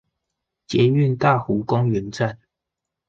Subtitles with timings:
[0.65, 2.39] 捷運大湖公園站